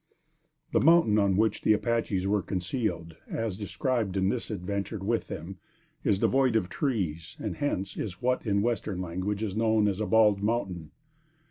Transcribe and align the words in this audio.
The 0.71 0.79
mountain 0.79 1.19
on 1.19 1.37
which 1.37 1.61
the 1.61 1.73
Apaches 1.73 2.25
were 2.25 2.41
concealed, 2.41 3.17
as 3.29 3.55
described 3.55 4.17
in 4.17 4.29
this 4.29 4.49
adventure 4.49 4.97
with 4.97 5.27
them, 5.27 5.59
is 6.03 6.17
devoid 6.17 6.55
of 6.55 6.69
trees, 6.69 7.35
and 7.39 7.57
hence, 7.57 7.95
is 7.95 8.19
what, 8.19 8.43
in 8.43 8.63
western 8.63 8.99
language 8.99 9.43
is 9.43 9.55
known 9.55 9.87
as 9.87 10.01
a 10.01 10.07
"bald 10.07 10.41
mountain." 10.41 10.89